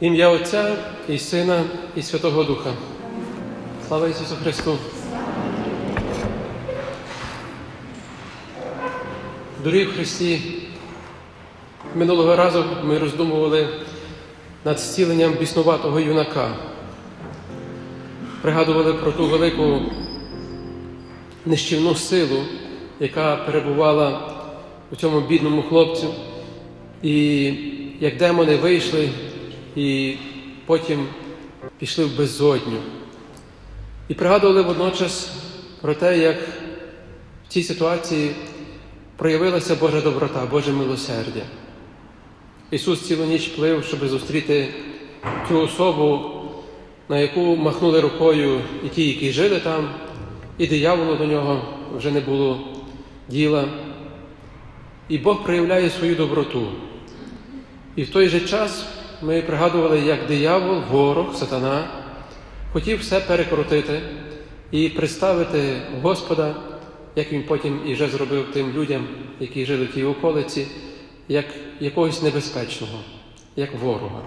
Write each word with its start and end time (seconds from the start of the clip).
Ім'я 0.00 0.28
Отця 0.28 0.76
і 1.08 1.18
Сина, 1.18 1.64
і 1.96 2.02
Святого 2.02 2.44
Духа. 2.44 2.72
Слава 3.88 4.08
Ісусу 4.08 4.34
Христу! 4.42 4.78
Дорогі 9.64 9.84
в 9.84 9.92
Христі, 9.92 10.40
минулого 11.94 12.36
разу 12.36 12.64
ми 12.84 12.98
роздумували 12.98 13.68
над 14.64 14.78
зціленням 14.78 15.32
біснуватого 15.32 16.00
юнака. 16.00 16.50
Пригадували 18.42 18.94
про 18.94 19.12
ту 19.12 19.26
велику 19.26 19.80
нищівну 21.46 21.94
силу, 21.94 22.42
яка 23.00 23.36
перебувала 23.36 24.34
у 24.92 24.96
цьому 24.96 25.20
бідному 25.20 25.62
хлопцю. 25.62 26.14
І 27.02 27.44
як 28.00 28.16
демони 28.16 28.56
вийшли 28.56 29.10
і 29.78 30.16
потім 30.66 31.06
пішли 31.78 32.04
в 32.04 32.16
безодню. 32.16 32.78
І 34.08 34.14
пригадували 34.14 34.62
водночас 34.62 35.30
про 35.80 35.94
те, 35.94 36.18
як 36.18 36.36
в 37.44 37.48
цій 37.48 37.62
ситуації 37.62 38.30
проявилася 39.16 39.74
Божа 39.74 40.00
доброта, 40.00 40.46
Боже 40.50 40.72
милосердя. 40.72 41.42
Ісус 42.70 43.00
цілу 43.00 43.24
ніч 43.24 43.46
плив, 43.46 43.84
щоб 43.84 44.08
зустріти 44.08 44.68
цю 45.48 45.60
особу, 45.60 46.30
на 47.08 47.18
яку 47.18 47.56
махнули 47.56 48.00
рукою 48.00 48.60
і 48.84 48.88
ті, 48.88 49.08
які 49.08 49.32
жили 49.32 49.60
там, 49.60 49.90
і 50.58 50.66
дияволу 50.66 51.16
до 51.16 51.26
нього 51.26 51.62
вже 51.96 52.10
не 52.10 52.20
було 52.20 52.60
діла. 53.28 53.68
І 55.08 55.18
Бог 55.18 55.44
проявляє 55.44 55.90
свою 55.90 56.14
доброту. 56.14 56.68
І 57.96 58.02
в 58.02 58.10
той 58.10 58.28
же 58.28 58.40
час 58.40 58.97
ми 59.22 59.42
пригадували, 59.42 60.00
як 60.00 60.26
диявол, 60.26 60.80
ворог, 60.90 61.34
сатана, 61.34 61.88
хотів 62.72 63.00
все 63.00 63.20
перекрутити 63.20 64.00
і 64.70 64.88
представити 64.88 65.82
Господа, 66.02 66.54
як 67.16 67.32
він 67.32 67.42
потім 67.42 67.80
і 67.86 67.94
вже 67.94 68.08
зробив 68.08 68.46
тим 68.52 68.72
людям, 68.72 69.08
які 69.40 69.66
жили 69.66 69.84
в 69.84 69.92
тій 69.92 70.04
околиці, 70.04 70.66
як 71.28 71.44
якогось 71.80 72.22
небезпечного, 72.22 72.98
як 73.56 73.74
ворога. 73.74 74.20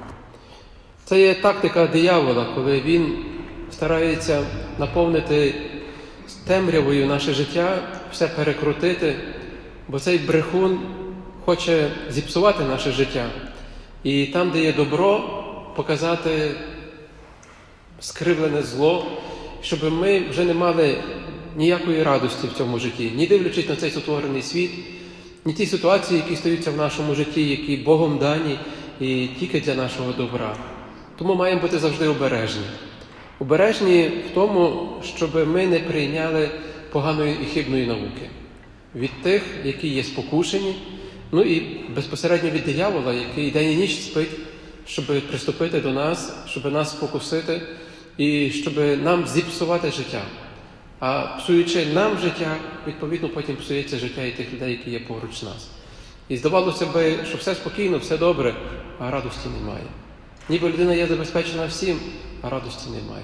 Це 1.06 1.22
є 1.22 1.34
тактика 1.34 1.88
диявола, 1.88 2.48
коли 2.56 2.82
він 2.82 3.26
старається 3.72 4.44
наповнити 4.80 5.54
темрявою 6.48 7.06
наше 7.06 7.34
життя, 7.34 7.78
все 8.12 8.28
перекрутити, 8.28 9.16
бо 9.88 10.00
цей 10.00 10.18
брехун 10.18 10.80
хоче 11.46 11.92
зіпсувати 12.10 12.64
наше 12.64 12.92
життя. 12.92 13.26
І 14.04 14.26
там, 14.26 14.50
де 14.50 14.64
є 14.64 14.74
добро, 14.74 15.24
показати 15.76 16.52
скривлене 18.00 18.64
зло, 18.64 19.06
щоб 19.62 19.94
ми 19.94 20.20
вже 20.30 20.44
не 20.44 20.54
мали 20.54 20.98
ніякої 21.58 22.04
радості 22.04 22.48
в 22.48 22.58
цьому 22.58 22.80
житті, 22.80 23.12
ні 23.16 23.28
дивлячись 23.28 23.70
на 23.70 23.76
цей 23.76 23.92
сотворений 23.92 24.42
світ, 24.42 24.72
ні 25.46 25.54
ті 25.54 25.66
ситуації, 25.66 26.20
які 26.20 26.36
стаються 26.36 26.72
в 26.72 26.78
нашому 26.78 27.16
житті, 27.16 27.50
які 27.50 27.78
Богом 27.78 28.18
дані 28.18 28.60
і 29.00 29.28
тільки 29.40 29.62
для 29.62 29.76
нашого 29.76 30.12
добра. 30.12 30.56
Тому 31.18 31.36
маємо 31.36 31.62
бути 31.62 31.80
завжди 31.80 32.08
обережні. 32.08 32.64
Обережні 33.40 34.12
в 34.32 34.34
тому, 34.34 34.90
щоб 35.04 35.48
ми 35.48 35.68
не 35.68 35.80
прийняли 35.80 36.50
поганої 36.92 37.38
і 37.44 37.46
хибної 37.46 37.88
науки 37.88 38.30
від 38.96 39.22
тих, 39.24 39.44
які 39.64 39.88
є 39.88 40.04
спокушені. 40.04 40.76
Ну 41.32 41.42
і 41.42 41.86
безпосередньо 41.96 42.50
від 42.50 42.64
диявола, 42.64 43.14
який 43.14 43.52
день 43.52 43.72
і 43.72 43.76
ніч 43.76 44.00
спить, 44.00 44.40
щоб 44.88 45.06
приступити 45.06 45.80
до 45.80 45.92
нас, 45.92 46.34
щоб 46.48 46.74
нас 46.74 46.92
спокусити 46.92 47.62
і 48.18 48.52
щоб 48.52 48.78
нам 49.04 49.28
зіпсувати 49.28 49.92
життя. 49.92 50.22
А 51.00 51.22
псуючи 51.22 51.86
нам 51.86 52.18
життя, 52.18 52.56
відповідно, 52.88 53.30
потім 53.30 53.56
псується 53.56 53.98
життя 53.98 54.24
і 54.24 54.32
тих 54.32 54.54
людей, 54.54 54.72
які 54.72 54.92
є 54.92 55.00
поруч 55.00 55.42
нас. 55.42 55.68
І 56.30 56.38
здавалося 56.38 56.86
би, 56.86 57.18
що 57.30 57.38
все 57.38 57.56
спокійно, 57.56 57.98
все 57.98 58.18
добре, 58.18 58.56
а 59.00 59.12
радості 59.12 59.50
немає. 59.50 59.86
Ніби 60.50 60.70
людина 60.70 60.94
є 60.94 61.08
забезпечена 61.08 61.66
всім, 61.66 62.00
а 62.42 62.50
радості 62.50 62.90
немає. 62.90 63.24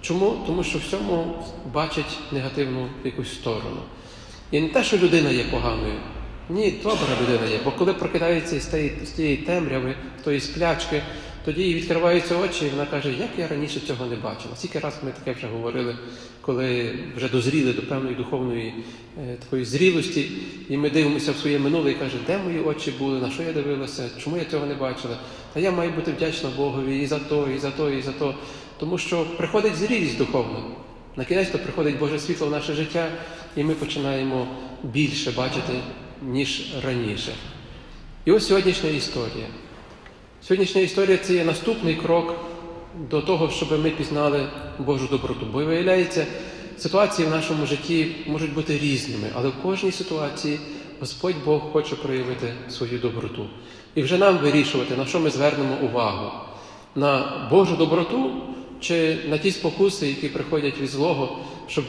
Чому? 0.00 0.44
Тому 0.46 0.64
що 0.64 0.78
всьому 0.78 1.44
бачить 1.72 2.18
негативну 2.32 2.88
якусь 3.04 3.34
сторону. 3.34 3.82
І 4.50 4.60
не 4.60 4.68
те, 4.68 4.84
що 4.84 4.98
людина 4.98 5.30
є 5.30 5.44
поганою. 5.44 5.94
Ні, 6.48 6.74
добра 6.82 7.06
людина 7.22 7.52
є, 7.52 7.58
бо 7.64 7.70
коли 7.70 7.92
прокидається 7.92 8.60
з 8.60 8.66
тієї, 8.66 8.92
з 9.04 9.10
тієї 9.10 9.36
темряви, 9.36 9.94
з 10.20 10.24
тої 10.24 10.40
сплячки, 10.40 11.02
тоді 11.44 11.62
їй 11.62 11.74
відкриваються 11.74 12.36
очі, 12.36 12.66
і 12.66 12.68
вона 12.68 12.86
каже, 12.86 13.08
як 13.08 13.28
я 13.38 13.48
раніше 13.48 13.80
цього 13.80 14.06
не 14.06 14.16
бачила. 14.16 14.56
Скільки 14.56 14.78
раз 14.78 14.94
ми 15.04 15.10
таке 15.10 15.38
вже 15.38 15.46
говорили, 15.46 15.96
коли 16.40 16.98
вже 17.16 17.28
дозріли 17.28 17.72
до 17.72 17.82
певної 17.82 18.14
духовної 18.14 18.74
е, 19.18 19.36
такої 19.36 19.64
зрілості, 19.64 20.30
і 20.68 20.76
ми 20.76 20.90
дивимося 20.90 21.32
в 21.32 21.36
своє 21.36 21.58
минуле 21.58 21.90
і 21.90 21.94
каже, 21.94 22.16
де 22.26 22.38
мої 22.38 22.60
очі 22.60 22.90
були, 22.90 23.20
на 23.20 23.30
що 23.30 23.42
я 23.42 23.52
дивилася, 23.52 24.10
чому 24.18 24.36
я 24.36 24.44
цього 24.44 24.66
не 24.66 24.74
бачила? 24.74 25.16
Та 25.52 25.60
я 25.60 25.70
маю 25.70 25.90
бути 25.90 26.12
вдячна 26.12 26.50
Богові 26.56 26.98
і 26.98 27.06
за 27.06 27.18
то, 27.18 27.48
і 27.56 27.58
за 27.58 27.70
то, 27.70 27.90
і 27.90 28.02
за 28.02 28.12
то. 28.12 28.34
Тому 28.78 28.98
що 28.98 29.24
приходить 29.36 29.76
зрілість 29.76 30.18
духовна. 30.18 30.58
На 31.16 31.24
кінець 31.24 31.48
то 31.48 31.58
приходить 31.58 31.98
Боже 31.98 32.18
світло 32.18 32.46
в 32.46 32.50
наше 32.50 32.74
життя, 32.74 33.08
і 33.56 33.64
ми 33.64 33.74
починаємо 33.74 34.46
більше 34.82 35.30
бачити 35.30 35.72
ніж 36.22 36.74
раніше. 36.84 37.32
І 38.24 38.32
ось 38.32 38.46
сьогоднішня 38.46 38.90
історія. 38.90 39.46
Сьогоднішня 40.42 40.80
історія 40.80 41.16
це 41.16 41.34
є 41.34 41.44
наступний 41.44 41.94
крок 41.94 42.34
до 43.10 43.20
того, 43.20 43.50
щоб 43.50 43.82
ми 43.82 43.90
пізнали 43.90 44.46
Божу 44.78 45.06
доброту. 45.10 45.46
Бо 45.52 45.64
виявляється, 45.64 46.26
ситуації 46.78 47.28
в 47.28 47.30
нашому 47.30 47.66
житті 47.66 48.16
можуть 48.26 48.54
бути 48.54 48.78
різними, 48.78 49.28
але 49.34 49.48
в 49.48 49.62
кожній 49.62 49.92
ситуації 49.92 50.58
Господь 51.00 51.44
Бог 51.44 51.60
хоче 51.60 51.96
проявити 51.96 52.54
свою 52.70 52.98
доброту. 52.98 53.46
І 53.94 54.02
вже 54.02 54.18
нам 54.18 54.38
вирішувати, 54.38 54.96
на 54.96 55.06
що 55.06 55.20
ми 55.20 55.30
звернемо 55.30 55.76
увагу: 55.82 56.30
на 56.94 57.32
Божу 57.50 57.76
доброту 57.76 58.32
чи 58.84 59.16
на 59.28 59.38
ті 59.38 59.50
спокуси, 59.50 60.06
які 60.06 60.28
приходять 60.28 60.80
від 60.80 60.88
злого, 60.88 61.38
щоб 61.68 61.84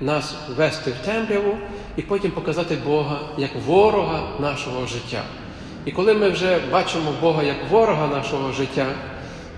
нас 0.00 0.34
ввести 0.56 0.90
в 0.90 1.06
темряву 1.06 1.58
і 1.96 2.02
потім 2.02 2.30
показати 2.30 2.76
Бога 2.86 3.20
як 3.38 3.50
ворога 3.66 4.22
нашого 4.40 4.86
життя. 4.86 5.22
І 5.84 5.92
коли 5.92 6.14
ми 6.14 6.30
вже 6.30 6.58
бачимо 6.72 7.12
Бога 7.20 7.42
як 7.42 7.56
ворога 7.70 8.06
нашого 8.06 8.52
життя, 8.52 8.86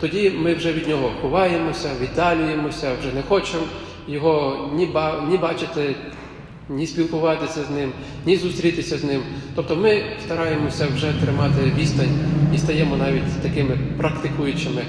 тоді 0.00 0.30
ми 0.30 0.54
вже 0.54 0.72
від 0.72 0.88
нього 0.88 1.10
ховаємося, 1.22 1.90
віддалюємося, 2.00 2.92
вже 3.00 3.12
не 3.14 3.22
хочемо 3.22 3.62
його 4.08 4.68
ні, 4.74 4.86
ба 4.86 5.24
ні 5.28 5.36
бачити, 5.36 5.94
ні 6.68 6.86
спілкуватися 6.86 7.64
з 7.64 7.70
ним, 7.70 7.92
ні 8.26 8.36
зустрітися 8.36 8.98
з 8.98 9.04
ним. 9.04 9.22
Тобто 9.54 9.76
ми 9.76 10.02
стараємося 10.24 10.86
вже 10.94 11.12
тримати 11.24 11.72
відстань 11.78 12.18
і 12.54 12.58
стаємо 12.58 12.96
навіть 12.96 13.42
такими 13.42 13.78
практикуючими 13.98 14.82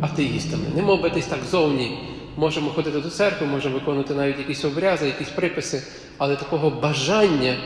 атеїстами. 0.00 0.64
Не 0.76 0.82
мов 0.82 1.10
десь 1.14 1.26
так 1.26 1.40
зовні 1.50 1.98
можемо 2.38 2.70
ходити 2.70 3.00
до 3.00 3.10
церкви, 3.10 3.46
можемо 3.46 3.74
виконувати 3.74 4.14
навіть 4.14 4.38
якісь 4.38 4.64
обрязи, 4.64 5.06
якісь 5.06 5.28
приписи, 5.28 5.82
але 6.18 6.36
такого 6.36 6.70
бажання, 6.70 7.56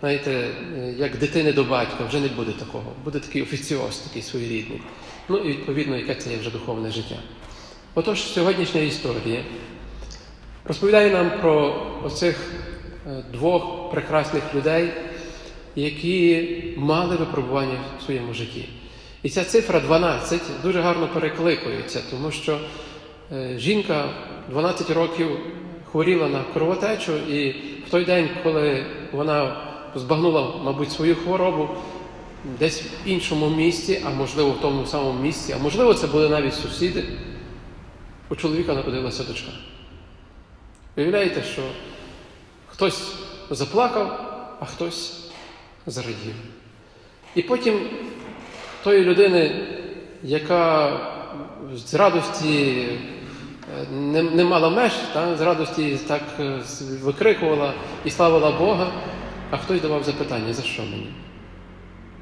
знаєте, 0.00 0.48
як 0.96 1.18
дитини 1.18 1.52
до 1.52 1.64
батька, 1.64 2.04
вже 2.08 2.20
не 2.20 2.28
буде 2.28 2.52
такого. 2.52 2.92
Буде 3.04 3.18
такий 3.18 3.42
офіціоз, 3.42 3.98
такий 3.98 4.22
своєрідний. 4.22 4.80
Ну 5.28 5.38
і 5.38 5.48
відповідно, 5.48 5.96
яке 5.96 6.14
це 6.14 6.30
є 6.30 6.36
вже 6.38 6.50
духовне 6.50 6.90
життя. 6.90 7.16
Отож, 7.94 8.22
сьогоднішня 8.22 8.80
історія 8.80 9.44
розповідає 10.64 11.10
нам 11.10 11.30
про 11.40 11.82
оцих 12.04 12.52
двох 13.32 13.90
прекрасних 13.90 14.42
людей, 14.54 14.88
які 15.76 16.48
мали 16.76 17.16
випробування 17.16 17.78
в 17.98 18.02
своєму 18.02 18.34
житті. 18.34 18.68
І 19.22 19.28
ця 19.28 19.44
цифра 19.44 19.80
12 19.80 20.40
дуже 20.62 20.80
гарно 20.80 21.08
перекликується, 21.14 22.00
тому 22.10 22.30
що 22.30 22.58
жінка 23.56 24.08
12 24.50 24.90
років 24.90 25.28
хворіла 25.90 26.28
на 26.28 26.44
кровотечу, 26.52 27.16
і 27.16 27.50
в 27.86 27.90
той 27.90 28.04
день, 28.04 28.28
коли 28.42 28.86
вона 29.12 29.56
збагнула, 29.94 30.54
мабуть, 30.64 30.92
свою 30.92 31.16
хворобу 31.16 31.68
десь 32.58 32.82
в 32.82 32.86
іншому 33.06 33.48
місці, 33.48 34.02
а 34.06 34.10
можливо 34.10 34.50
в 34.50 34.60
тому 34.60 34.86
самому 34.86 35.22
місці, 35.22 35.54
а 35.58 35.62
можливо, 35.62 35.94
це 35.94 36.06
були 36.06 36.28
навіть 36.28 36.54
сусіди, 36.54 37.04
у 38.28 38.36
чоловіка 38.36 38.74
народилася 38.74 39.24
дочка. 39.24 39.50
Уявляєте, 40.96 41.42
що 41.42 41.62
хтось 42.66 43.14
заплакав, 43.50 44.06
а 44.60 44.64
хтось 44.64 45.30
зарадів. 45.86 46.34
І 47.34 47.42
потім 47.42 47.80
тої 48.88 49.04
людини, 49.04 49.66
яка 50.22 50.92
з 51.74 51.94
радості 51.94 52.86
не, 53.92 54.22
не 54.22 54.44
мала 54.44 54.70
меж, 54.70 54.92
та, 55.12 55.36
з 55.36 55.40
радості 55.40 55.98
так 56.06 56.22
викрикувала 57.02 57.72
і 58.04 58.10
славила 58.10 58.50
Бога, 58.50 58.92
а 59.50 59.56
хтось 59.56 59.80
давав 59.80 60.04
запитання, 60.04 60.54
за 60.54 60.62
що 60.62 60.82
мені? 60.82 61.12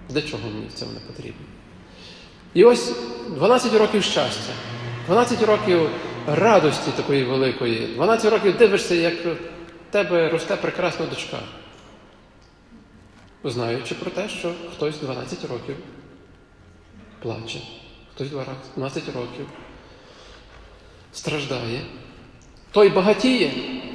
Для 0.08 0.22
чого 0.22 0.42
мені 0.54 0.66
це 0.74 0.86
не 0.86 1.00
потрібно? 1.06 1.46
І 2.54 2.64
ось 2.64 2.94
12 3.28 3.74
років 3.74 4.02
щастя, 4.02 4.52
12 5.06 5.42
років 5.42 5.88
радості 6.26 6.90
такої 6.96 7.24
великої, 7.24 7.86
12 7.94 8.32
років 8.32 8.56
дивишся, 8.56 8.94
як 8.94 9.14
в 9.24 9.36
тебе 9.90 10.28
росте 10.28 10.56
прекрасна 10.56 11.06
дочка. 11.06 11.38
Знаючи 13.44 13.94
про 13.94 14.10
те, 14.10 14.28
що 14.28 14.52
хтось 14.72 15.00
12 15.00 15.50
років 15.50 15.76
плаче, 17.22 17.58
хтось 18.14 18.28
12 18.76 19.06
років 19.06 19.46
страждає. 21.12 21.80
Той 22.70 22.88
багатіє, 22.88 23.52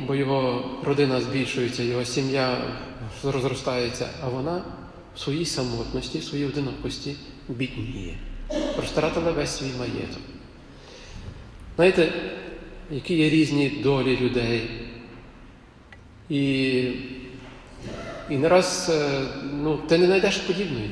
бо 0.07 0.15
його 0.15 0.65
родина 0.83 1.21
збільшується, 1.21 1.83
його 1.83 2.05
сім'я 2.05 2.57
розростається, 3.23 4.09
а 4.23 4.29
вона 4.29 4.63
в 5.15 5.19
своїй 5.19 5.45
самотності, 5.45 6.19
в 6.19 6.23
своїй 6.23 6.45
одинокості 6.45 7.15
бідніє, 7.49 8.17
розтратила 8.77 9.31
весь 9.31 9.57
свій 9.57 9.79
маєток. 9.79 10.21
Знаєте, 11.75 12.13
які 12.91 13.15
є 13.15 13.29
різні 13.29 13.69
долі 13.69 14.17
людей. 14.17 14.69
І 16.29 16.81
і 18.29 18.37
не 18.37 18.49
раз 18.49 18.91
ну, 19.53 19.77
ти 19.77 19.97
не 19.97 20.05
знайдеш 20.05 20.37
подібної. 20.37 20.89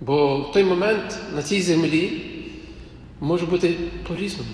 Бо 0.00 0.36
в 0.36 0.52
той 0.52 0.64
момент 0.64 1.18
на 1.34 1.42
цій 1.42 1.62
землі 1.62 2.22
може 3.20 3.46
бути 3.46 3.74
по-різному. 4.08 4.50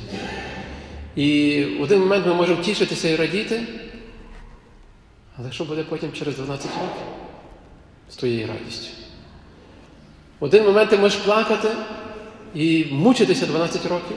І 1.17 1.65
в 1.79 1.83
один 1.83 2.01
момент 2.01 2.27
ми 2.27 2.35
можемо 2.35 2.63
тішитися 2.63 3.09
і 3.09 3.17
радіти, 3.17 3.63
але 5.39 5.53
що 5.53 5.65
буде 5.65 5.83
потім 5.83 6.13
через 6.13 6.37
12 6.37 6.67
років 6.67 7.07
з 8.11 8.17
твоєю 8.17 8.47
радістю? 8.47 8.89
В 10.41 10.45
один 10.45 10.65
момент 10.65 10.91
ти 10.91 10.97
можеш 10.97 11.19
плакати 11.19 11.69
і 12.55 12.85
мучитися 12.91 13.47
12 13.47 13.87
років, 13.87 14.17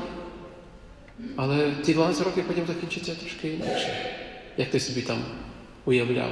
але 1.36 1.72
ті 1.84 1.94
12 1.94 2.26
років 2.26 2.44
потім 2.48 2.66
закінчаться 2.68 3.16
трошки 3.16 3.54
інакше, 3.54 3.98
як 4.58 4.70
ти 4.70 4.80
собі 4.80 5.02
там 5.02 5.18
уявляв. 5.86 6.32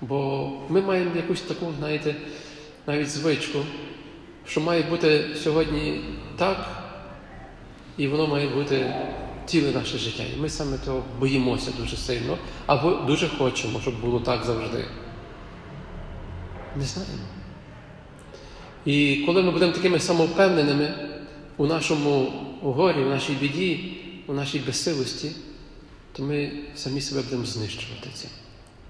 Бо 0.00 0.50
ми 0.68 0.80
маємо 0.80 1.16
якусь 1.16 1.40
таку, 1.40 1.66
знаєте, 1.78 2.14
навіть 2.86 3.10
звичку, 3.10 3.58
що 4.46 4.60
має 4.60 4.82
бути 4.82 5.24
сьогодні 5.36 6.00
так, 6.36 6.68
і 7.96 8.08
воно 8.08 8.26
має 8.26 8.48
бути 8.48 8.94
ціле 9.46 9.72
наше 9.72 9.98
життя. 9.98 10.22
І 10.36 10.40
ми 10.40 10.48
саме 10.48 10.78
того 10.78 11.04
боїмося 11.20 11.70
дуже 11.78 11.96
сильно, 11.96 12.38
або 12.66 12.90
дуже 12.90 13.28
хочемо, 13.28 13.80
щоб 13.80 14.00
було 14.00 14.20
так 14.20 14.44
завжди. 14.44 14.84
Не 16.76 16.84
знаємо. 16.84 17.22
І 18.84 19.22
коли 19.26 19.42
ми 19.42 19.50
будемо 19.50 19.72
такими 19.72 19.98
самовпевненими 19.98 20.94
у 21.56 21.66
нашому 21.66 22.32
горі, 22.62 23.00
у 23.00 23.08
нашій 23.08 23.32
біді, 23.32 23.96
у 24.26 24.32
нашій 24.32 24.58
безсилості, 24.58 25.30
то 26.12 26.22
ми 26.22 26.52
самі 26.74 27.00
себе 27.00 27.22
будемо 27.22 27.44
знищувати 27.44 28.08
цим. 28.14 28.30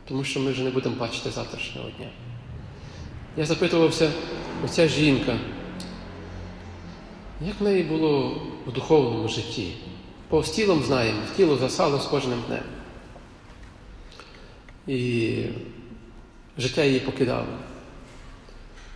Тому 0.09 0.25
що 0.25 0.41
ми 0.41 0.53
вже 0.53 0.63
не 0.63 0.71
будемо 0.71 0.97
бачити 0.97 1.31
завтрашнього 1.31 1.91
дня. 1.99 2.09
Я 3.37 3.47
запитувався, 3.47 4.13
оця 4.65 4.89
жінка, 4.89 5.37
як 7.41 7.61
в 7.61 7.63
неї 7.63 7.83
було 7.83 8.43
в 8.67 8.73
духовному 8.73 9.29
житті? 9.29 9.75
Бо 10.31 10.43
з 10.43 10.51
тілом 10.51 10.83
знаємо, 10.83 11.21
тіло 11.37 11.57
засало 11.57 12.01
з 12.01 12.07
кожним 12.07 12.43
днем. 12.47 12.63
І 14.87 15.45
життя 16.59 16.85
її 16.85 17.01
покидало. 17.01 17.47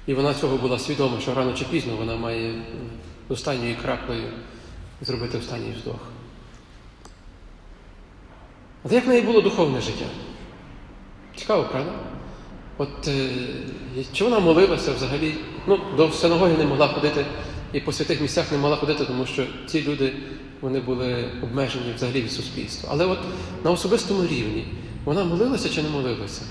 І 0.06 0.14
вона 0.14 0.34
цього 0.34 0.56
була 0.56 0.78
свідома, 0.78 1.20
що 1.20 1.34
рано 1.34 1.52
чи 1.52 1.64
пізно 1.64 1.96
вона 1.96 2.16
має 2.16 2.62
останньою 3.28 3.76
краплею 3.82 4.30
зробити 5.00 5.38
останній 5.38 5.72
вздох. 5.72 6.00
А 8.84 8.94
як 8.94 9.06
в 9.06 9.08
неї 9.08 9.22
було 9.22 9.40
духовне 9.40 9.80
життя? 9.80 10.06
Цікаво, 11.36 11.68
правда? 11.70 11.92
От 12.78 13.08
е, 13.08 13.28
чи 14.12 14.24
вона 14.24 14.38
молилася 14.38 14.92
взагалі? 14.92 15.34
Ну, 15.66 15.80
до 15.96 16.10
синагоги 16.10 16.54
не 16.58 16.66
могла 16.66 16.88
ходити 16.88 17.24
і 17.72 17.80
по 17.80 17.92
святих 17.92 18.20
місцях 18.20 18.52
не 18.52 18.58
могла 18.58 18.76
ходити, 18.76 19.04
тому 19.04 19.26
що 19.26 19.46
ці 19.66 19.82
люди 19.82 20.12
вони 20.60 20.80
були 20.80 21.30
обмежені 21.42 21.92
взагалі 21.96 22.22
від 22.22 22.32
суспільства. 22.32 22.88
Але 22.92 23.04
от 23.04 23.18
на 23.64 23.70
особистому 23.70 24.22
рівні 24.22 24.66
вона 25.04 25.24
молилася 25.24 25.68
чи 25.68 25.82
не 25.82 25.88
молилася? 25.88 26.42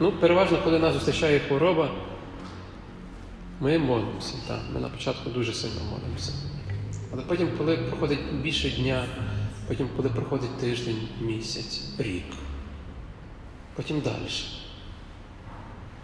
Ну, 0.00 0.12
переважно, 0.12 0.58
коли 0.64 0.78
нас 0.78 0.94
зустрічає 0.94 1.40
хвороба, 1.40 1.90
ми 3.60 3.78
молимося. 3.78 4.34
Так, 4.48 4.60
Ми 4.74 4.80
на 4.80 4.88
початку 4.88 5.30
дуже 5.30 5.52
сильно 5.52 5.80
молимося. 5.90 6.32
Але 7.12 7.22
потім, 7.22 7.48
коли 7.58 7.76
проходить 7.76 8.34
більше 8.42 8.70
дня, 8.70 9.04
потім, 9.68 9.88
коли 9.96 10.08
проходить 10.08 10.58
тиждень, 10.58 11.08
місяць, 11.20 11.80
рік, 11.98 12.24
потім 13.76 14.00
далі. 14.00 14.28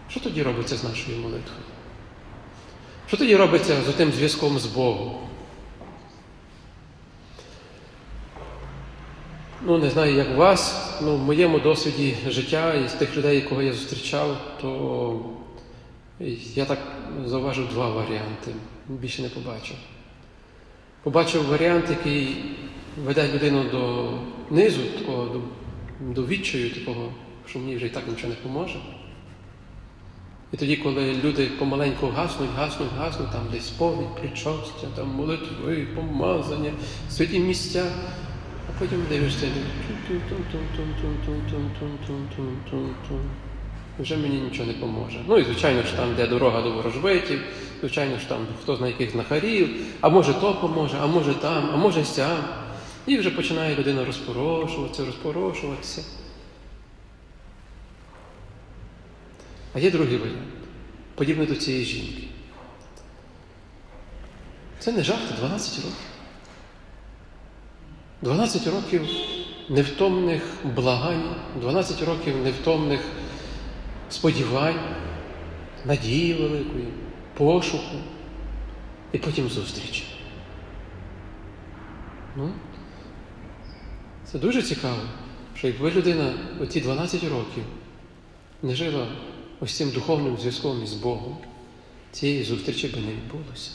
Що 0.09 0.19
тоді 0.19 0.43
робиться 0.43 0.77
з 0.77 0.83
нашою 0.83 1.17
молитвою? 1.17 1.61
Що 3.07 3.17
тоді 3.17 3.35
робиться 3.35 3.81
з 3.81 3.93
тим 3.93 4.11
зв'язком 4.11 4.59
з 4.59 4.65
Богом? 4.65 5.15
Ну, 9.65 9.77
не 9.77 9.89
знаю, 9.89 10.15
як 10.15 10.37
вас, 10.37 10.93
ну, 11.01 11.15
в 11.15 11.19
моєму 11.19 11.59
досвіді 11.59 12.15
життя 12.27 12.73
і 12.73 12.87
з 12.87 12.93
тих 12.93 13.17
людей, 13.17 13.41
кого 13.41 13.61
я 13.61 13.73
зустрічав, 13.73 14.37
то 14.61 15.19
я 16.55 16.65
так 16.65 16.79
зауважив 17.25 17.67
два 17.67 17.89
варіанти. 17.89 18.51
Більше 18.87 19.21
не 19.21 19.29
побачив. 19.29 19.75
Побачив 21.03 21.45
варіант, 21.45 21.85
який 21.89 22.37
веде 23.03 23.29
людину 23.33 23.63
до 23.63 24.11
низу, 24.55 24.81
такого, 24.99 25.25
до, 25.25 25.41
до 26.13 26.27
відчаю, 26.27 26.69
такого, 26.69 27.13
що 27.47 27.59
мені 27.59 27.75
вже 27.75 27.85
і 27.85 27.89
так 27.89 28.03
нічого 28.07 28.29
не 28.29 28.35
поможе. 28.35 28.79
І 30.53 30.57
тоді, 30.57 30.75
коли 30.75 31.13
люди 31.23 31.49
помаленьку 31.59 32.07
гаснуть, 32.07 32.49
гаснуть, 32.55 32.89
гаснуть, 32.97 33.31
там 33.31 33.41
десь 33.51 33.67
сповідь, 33.67 34.15
причастя, 34.19 34.87
там 34.95 35.07
молитви, 35.07 35.87
помазання, 35.95 36.71
святі 37.09 37.39
місця, 37.39 37.85
а 38.69 38.79
потім 38.79 39.03
дивишся, 39.09 39.47
вже 43.99 44.17
мені 44.17 44.35
нічого 44.35 44.67
не 44.67 44.73
поможе. 44.73 45.19
Ну 45.27 45.37
і 45.37 45.43
звичайно 45.43 45.83
ж 45.83 45.95
там, 45.95 46.15
де 46.15 46.27
дорога 46.27 46.61
до 46.61 46.71
ворожбитів, 46.71 47.39
звичайно 47.79 48.17
ж 48.19 48.29
там 48.29 48.37
хто 48.63 48.75
знає 48.75 48.93
яких 48.93 49.11
знахарів, 49.11 49.69
а 50.01 50.09
може 50.09 50.33
то 50.33 50.53
поможе, 50.53 50.97
а 51.01 51.07
може 51.07 51.33
там, 51.33 51.69
а 51.73 51.77
може 51.77 52.05
сям. 52.05 52.37
І 53.07 53.17
вже 53.17 53.29
починає 53.29 53.75
людина 53.75 54.05
розпорошуватися, 54.05 55.05
розпорошуватися. 55.05 56.03
А 59.73 59.79
є 59.79 59.91
другий 59.91 60.17
варіант, 60.17 60.47
подібний 61.15 61.47
до 61.47 61.55
цієї 61.55 61.85
жінки. 61.85 62.23
Це 64.79 64.91
не 64.91 65.03
жарти 65.03 65.33
12 65.39 65.75
років. 65.75 66.09
12 68.21 68.67
років 68.67 69.01
невтомних 69.69 70.43
благань, 70.75 71.35
12 71.61 72.01
років 72.03 72.37
невтомних 72.43 72.99
сподівань, 74.09 74.79
надії 75.85 76.33
великої, 76.33 76.87
пошуку 77.33 77.95
і 79.11 79.17
потім 79.17 79.49
зустріч. 79.49 80.03
Ну, 82.35 82.51
Це 84.25 84.39
дуже 84.39 84.61
цікаво, 84.61 85.01
що 85.55 85.67
якби 85.67 85.91
людина 85.91 86.33
оці 86.61 86.81
12 86.81 87.23
років 87.23 87.63
не 88.63 88.75
жила 88.75 89.07
ось 89.59 89.75
цим 89.75 89.89
духовним 89.89 90.37
зв'язком 90.37 90.83
із 90.83 90.93
Богом, 90.93 91.37
цієї 92.11 92.43
зустрічі 92.43 92.87
би 92.87 92.99
не 92.99 93.11
відбулося. 93.11 93.71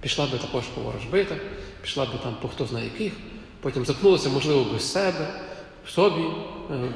Пішла 0.00 0.26
би 0.26 0.38
також 0.38 0.64
по 0.64 0.80
ворожбитах, 0.80 1.38
пішла 1.82 2.04
би 2.06 2.12
там 2.22 2.36
по 2.42 2.48
хто 2.48 2.66
знає 2.66 2.84
яких, 2.84 3.12
потім 3.60 3.86
заткнулася, 3.86 4.28
можливо, 4.28 4.64
без 4.72 4.92
себе, 4.92 5.40
в 5.86 5.90
собі, 5.90 6.24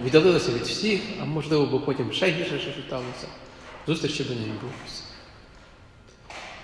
віддалилася 0.05 0.53
від 0.53 0.63
всіх, 0.63 1.01
а 1.23 1.25
можливо, 1.25 1.67
бо 1.67 1.81
потім 1.81 2.13
ще 2.13 2.31
гірше 2.31 2.61
що 2.61 2.73
читалося. 2.73 3.27
Зустрічі 3.87 4.23
би 4.23 4.35
не 4.35 4.41
відбулося. 4.41 5.03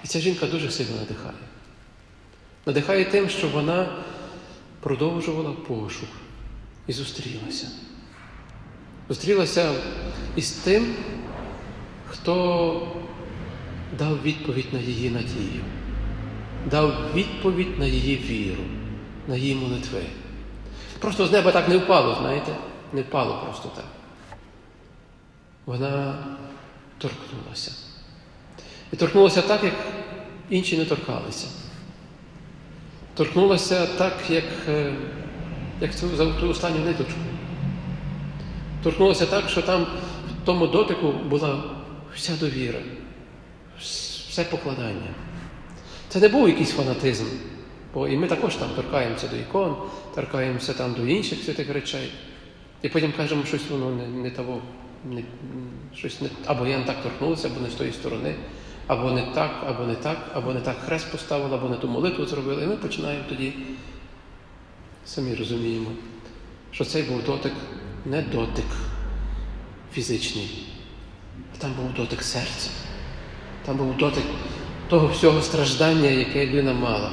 І 0.05 0.07
ця 0.07 0.21
жінка 0.21 0.47
дуже 0.47 0.71
сильно 0.71 0.97
надихає. 0.97 1.35
Надихає 2.67 3.05
тим, 3.05 3.29
що 3.29 3.49
вона 3.49 4.03
продовжувала 4.81 5.53
пошук 5.53 6.09
і 6.87 6.93
зустрілася. 6.93 7.67
Зустрілася 9.09 9.73
із 10.37 10.51
тим, 10.51 10.95
хто 12.09 12.89
дав 13.99 14.23
відповідь 14.23 14.73
на 14.73 14.79
її 14.79 15.11
надію, 15.11 15.63
дав 16.71 16.95
відповідь 17.15 17.79
на 17.79 17.87
її 17.87 18.17
віру, 18.17 18.63
на 19.29 19.37
її 19.37 19.55
молитви. 19.55 20.03
Просто 20.99 21.27
з 21.27 21.33
неба 21.33 21.53
так 21.53 21.69
не 21.69 21.77
впало, 21.77 22.17
знаєте? 22.21 22.53
Не 22.93 23.03
впало 23.03 23.41
просто 23.45 23.69
так. 23.77 23.85
Вона 25.67 26.15
торкнулася. 26.99 27.73
І 28.93 28.97
торкнулася 28.97 29.43
так, 29.43 29.65
як 29.65 29.75
інші 30.51 30.79
не 30.79 30.85
торкалися. 30.85 31.47
Торкнулася 33.15 33.87
так, 33.87 34.15
як, 34.29 34.45
е, 34.69 34.95
як 35.81 35.93
за 35.93 36.33
ту 36.33 36.49
останню 36.49 36.79
ниточку. 36.79 37.21
Торкнулася 38.85 39.27
так, 39.27 39.49
що 39.49 39.63
там 39.63 39.83
в 39.83 40.47
тому 40.47 40.67
дотику 40.67 41.13
була 41.13 41.63
вся 42.15 42.33
довіра, 42.41 42.79
все 44.29 44.45
покладання. 44.45 45.15
Це 46.09 46.21
не 46.21 46.29
був 46.29 46.49
якийсь 46.49 46.73
фанатизм, 46.73 47.25
бо 47.95 48.09
і 48.09 48.17
ми 48.17 48.27
також 48.27 48.57
там 48.57 48.69
торкаємося 48.77 49.29
до 49.29 49.37
ікон, 49.37 49.77
торкаємося 50.15 50.73
там 50.73 50.93
до 50.93 51.07
інших 51.07 51.43
святих 51.43 51.71
речей. 51.71 52.13
І 52.83 52.89
потім 52.89 53.13
кажемо, 53.17 53.45
щось 53.45 53.71
воно 53.71 53.91
не 53.91 54.07
не 54.07 54.31
того, 54.31 54.63
не, 55.05 55.23
щось 55.95 56.21
не, 56.21 56.29
або 56.47 56.67
я 56.67 56.79
не 56.79 56.85
так 56.85 57.03
торкнувся, 57.03 57.49
або 57.49 57.61
не 57.61 57.71
з 57.71 57.75
тої 57.75 57.93
сторони, 57.93 58.35
або 58.87 59.11
не 59.11 59.23
так, 59.23 59.51
або 59.67 59.85
не 59.85 59.95
так, 59.95 60.19
або 60.35 60.53
не 60.53 60.61
так 60.61 60.77
хрест 60.79 61.13
поставили, 61.13 61.55
або 61.55 61.69
не 61.69 61.77
ту 61.77 61.89
молитву 61.89 62.27
зробили. 62.27 62.65
І 62.65 62.67
ми 62.67 62.77
починаємо 62.77 63.25
тоді, 63.29 63.53
самі 65.05 65.35
розуміємо, 65.35 65.91
що 66.71 66.85
цей 66.85 67.03
був 67.03 67.25
дотик 67.25 67.53
не 68.07 68.23
дотик 68.23 68.65
фізичний, 69.95 70.67
а 71.55 71.63
там 71.63 71.73
був 71.73 71.95
дотик 71.95 72.23
серця. 72.23 72.71
Там 73.67 73.77
був 73.77 73.97
дотик 73.97 74.25
того 74.89 75.09
всього 75.09 75.43
страждання, 75.43 76.09
яке 76.09 76.47
людина 76.47 76.73
мала. 76.73 77.11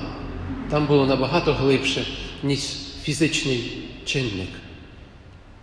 Там 0.70 0.86
було 0.86 1.06
набагато 1.06 1.54
глибше, 1.54 2.06
ніж 2.44 2.60
фізичний 3.04 3.88
чинник, 4.06 4.50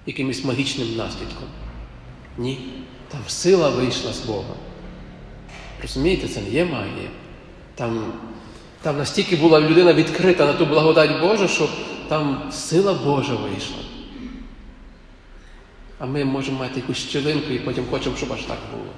якимось 0.07 0.45
магічним 0.45 0.97
наслідком. 0.97 1.49
Ні, 2.39 2.59
там 3.09 3.21
сила 3.27 3.69
вийшла 3.69 4.13
з 4.13 4.21
Бога. 4.21 4.55
Розумієте, 5.83 6.29
це 6.29 6.41
не 6.41 6.51
є 6.51 6.65
магія. 6.65 7.11
Там 7.75 8.13
там 8.83 8.99
настільки 8.99 9.37
була 9.37 9.61
людина 9.61 9.93
відкрита 9.93 10.47
на 10.47 10.53
ту 10.53 10.67
благодать 10.67 11.21
Божу, 11.21 11.49
що 11.49 11.69
там 12.09 12.43
сила 12.53 12.95
Божа 12.95 13.35
вийшла. 13.35 13.77
А 15.99 16.07
ми 16.07 16.25
можемо 16.25 16.59
мати 16.59 16.81
якусь 16.81 16.97
щілинку 16.97 17.53
і 17.53 17.59
потім 17.59 17.87
хочемо, 17.91 18.17
щоб 18.17 18.33
аж 18.33 18.43
так 18.43 18.59
було. 18.73 18.93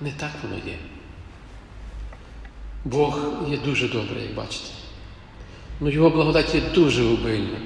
Не 0.00 0.12
так 0.12 0.30
воно 0.42 0.56
є. 0.66 0.78
Бог 2.84 3.20
є 3.48 3.56
дуже 3.56 3.88
добрий, 3.88 4.22
як 4.22 4.34
бачите. 4.34 4.68
Ну 5.80 5.90
Його 5.90 6.10
благодать 6.10 6.54
є 6.54 6.60
дуже 6.74 7.04
обильна. 7.04 7.58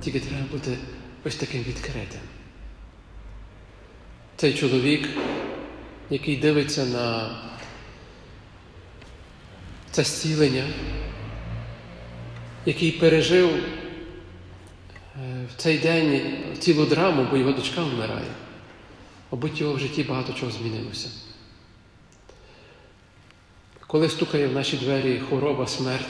Тільки 0.00 0.20
треба 0.20 0.46
бути 0.52 0.78
ось 1.24 1.36
таким 1.36 1.62
відкритим. 1.62 2.20
Цей 4.36 4.54
чоловік, 4.54 5.08
який 6.10 6.36
дивиться 6.36 6.84
на 6.84 7.30
це 9.90 10.04
зцілення, 10.04 10.64
який 12.66 12.92
пережив 12.92 13.50
в 15.24 15.56
цей 15.56 15.78
день 15.78 16.36
цілу 16.58 16.86
драму, 16.86 17.26
бо 17.30 17.36
його 17.36 17.52
дочка 17.52 17.82
вмирає. 17.82 18.30
Мабуть, 19.32 19.60
його 19.60 19.74
в 19.74 19.78
житті 19.78 20.02
багато 20.02 20.32
чого 20.32 20.52
змінилося. 20.52 21.08
Коли 23.86 24.08
стукає 24.08 24.48
в 24.48 24.52
наші 24.52 24.76
двері 24.76 25.20
хвороба, 25.28 25.66
смерть, 25.66 26.08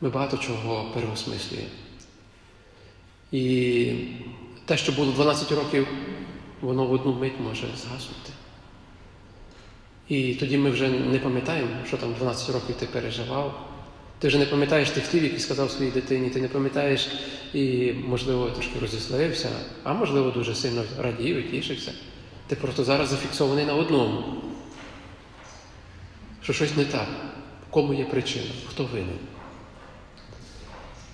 ми 0.00 0.08
багато 0.08 0.36
чого 0.36 0.90
переосмислюємо. 0.94 1.68
І 3.32 3.94
те, 4.64 4.76
що 4.76 4.92
було 4.92 5.12
12 5.12 5.52
років, 5.52 5.88
воно 6.60 6.86
в 6.86 6.92
одну 6.92 7.12
мить 7.12 7.40
може 7.40 7.66
згаснути. 7.76 8.32
І 10.08 10.34
тоді 10.34 10.58
ми 10.58 10.70
вже 10.70 10.88
не 10.88 11.18
пам'ятаємо, 11.18 11.70
що 11.86 11.96
там 11.96 12.14
12 12.14 12.50
років 12.50 12.76
ти 12.76 12.86
переживав. 12.86 13.73
Ти 14.24 14.28
вже 14.28 14.38
не 14.38 14.46
пам'ятаєш 14.46 14.90
тих 14.90 15.06
слів, 15.06 15.22
які 15.22 15.38
сказав 15.38 15.70
своїй 15.70 15.90
дитині, 15.90 16.30
ти 16.30 16.40
не 16.40 16.48
пам'ятаєш 16.48 17.08
і, 17.54 17.92
можливо, 17.92 18.50
трошки 18.50 18.78
розіслився, 18.80 19.48
а 19.82 19.92
можливо, 19.92 20.30
дуже 20.30 20.54
сильно 20.54 20.84
радів 20.98 21.36
і 21.36 21.42
тішився. 21.42 21.92
Ти 22.46 22.56
просто 22.56 22.84
зараз 22.84 23.08
зафіксований 23.08 23.64
на 23.64 23.74
одному. 23.74 24.24
Що 26.42 26.52
щось 26.52 26.76
не 26.76 26.84
так, 26.84 27.08
кому 27.70 27.94
є 27.94 28.04
причина, 28.04 28.50
хто 28.68 28.84
винен. 28.84 29.18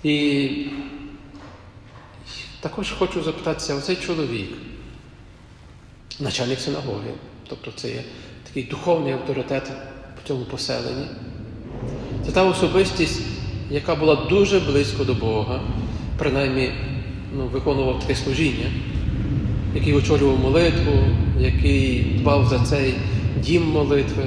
І 0.03 0.49
також 2.59 2.91
хочу 2.91 3.23
запитатися, 3.23 3.75
оцей 3.75 3.95
чоловік, 3.95 4.49
начальник 6.19 6.59
синагоги, 6.59 7.13
тобто 7.47 7.71
це 7.71 7.89
є 7.89 8.03
такий 8.43 8.63
духовний 8.63 9.13
авторитет 9.13 9.71
в 10.23 10.27
цьому 10.27 10.45
поселенні. 10.45 11.07
Це 12.25 12.31
та 12.31 12.43
особистість, 12.43 13.21
яка 13.69 13.95
була 13.95 14.15
дуже 14.15 14.59
близько 14.59 15.03
до 15.03 15.13
Бога, 15.13 15.61
принаймні 16.17 16.71
ну, 17.37 17.47
виконував 17.47 17.99
таке 17.99 18.15
служіння, 18.15 18.71
який 19.75 19.93
очолював 19.93 20.39
молитву, 20.39 20.93
який 21.39 22.01
дбав 22.01 22.47
за 22.47 22.59
цей 22.59 22.93
дім 23.39 23.67
молитви, 23.67 24.25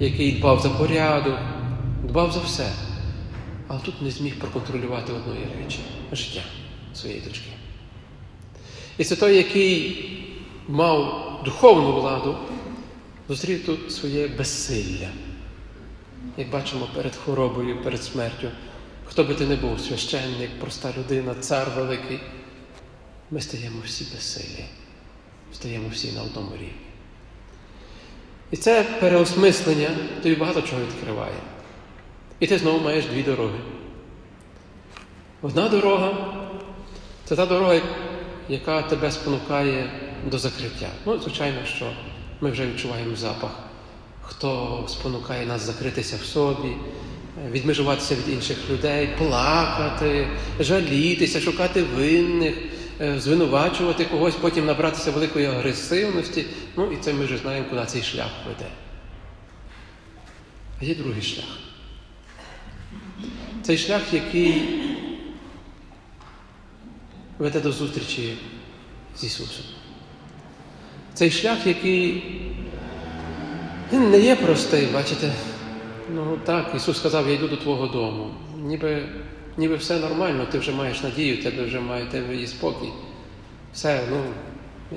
який 0.00 0.32
дбав 0.32 0.60
за 0.60 0.68
порядок, 0.68 1.38
дбав 2.04 2.32
за 2.32 2.40
все. 2.40 2.72
Але 3.68 3.80
тут 3.80 4.02
не 4.02 4.10
зміг 4.10 4.38
проконтролювати 4.38 5.12
одної 5.12 5.46
речі 5.62 5.78
життя 6.12 6.40
своєї 6.94 7.20
дочки. 7.20 7.48
І 8.98 9.04
це 9.04 9.16
той, 9.16 9.36
який 9.36 10.04
мав 10.68 11.24
духовну 11.44 12.00
владу, 12.00 12.34
зустрів 13.28 13.66
тут 13.66 13.92
своє 13.92 14.28
безсилля. 14.28 15.08
Як 16.36 16.50
бачимо 16.50 16.88
перед 16.94 17.16
хворобою, 17.16 17.82
перед 17.82 18.02
смертю, 18.02 18.50
хто 19.04 19.24
би 19.24 19.34
ти 19.34 19.46
не 19.46 19.56
був, 19.56 19.80
священник, 19.80 20.50
проста 20.60 20.92
людина, 20.98 21.34
цар 21.34 21.68
великий, 21.76 22.20
ми 23.30 23.40
стаємо 23.40 23.76
всі 23.84 24.14
безсилі, 24.14 24.64
стаємо 25.52 25.88
всі 25.92 26.12
на 26.12 26.22
одному 26.22 26.52
рівні. 26.52 26.72
І 28.50 28.56
це 28.56 28.84
переосмислення 29.00 29.88
тобі 30.22 30.34
багато 30.34 30.62
чого 30.62 30.82
відкриває. 30.82 31.40
І 32.40 32.46
ти 32.46 32.58
знову 32.58 32.84
маєш 32.84 33.06
дві 33.06 33.22
дороги. 33.22 33.58
Одна 35.42 35.68
дорога 35.68 36.12
це 37.24 37.36
та 37.36 37.46
дорога, 37.46 37.80
яка 38.48 38.82
тебе 38.82 39.10
спонукає 39.10 39.90
до 40.26 40.38
закриття. 40.38 40.88
Ну, 41.06 41.18
звичайно, 41.18 41.58
що 41.64 41.92
ми 42.40 42.50
вже 42.50 42.66
відчуваємо 42.66 43.16
запах, 43.16 43.50
хто 44.28 44.84
спонукає 44.88 45.46
нас 45.46 45.62
закритися 45.62 46.16
в 46.22 46.24
собі, 46.24 46.76
відмежуватися 47.50 48.14
від 48.14 48.28
інших 48.34 48.56
людей, 48.70 49.08
плакати, 49.18 50.28
жалітися, 50.60 51.40
шукати 51.40 51.82
винних, 51.82 52.54
звинувачувати 53.16 54.04
когось, 54.04 54.34
потім 54.34 54.66
набратися 54.66 55.10
великої 55.10 55.46
агресивності. 55.46 56.44
Ну 56.76 56.92
і 56.92 56.96
це 56.96 57.12
ми 57.12 57.24
вже 57.24 57.38
знаємо, 57.38 57.66
куди 57.70 57.86
цей 57.86 58.02
шлях 58.02 58.30
веде. 58.46 58.70
А 60.80 60.84
є 60.84 60.94
другий 60.94 61.22
шлях. 61.22 61.58
Цей 63.62 63.78
шлях, 63.78 64.02
який 64.12 64.62
веде 67.38 67.60
до 67.60 67.72
зустрічі 67.72 68.38
з 69.16 69.24
Ісусом. 69.24 69.64
Цей 71.14 71.30
шлях, 71.30 71.66
який 71.66 72.22
він 73.92 74.10
не 74.10 74.20
є 74.20 74.36
простий, 74.36 74.86
бачите. 74.86 75.32
Ну 76.14 76.38
так, 76.44 76.72
Ісус 76.76 76.96
сказав, 76.96 77.28
я 77.28 77.34
йду 77.34 77.48
до 77.48 77.56
Твого 77.56 77.86
дому. 77.86 78.30
Ніби 78.62 79.08
ніби 79.56 79.76
все 79.76 79.98
нормально, 79.98 80.46
ти 80.52 80.58
вже 80.58 80.72
маєш 80.72 81.02
надію, 81.02 81.42
тебе 81.42 81.64
вже 81.64 81.80
має, 81.80 82.06
тебе 82.06 82.36
є 82.36 82.46
спокій. 82.46 82.88
Все, 83.72 84.00
ну, 84.10 84.22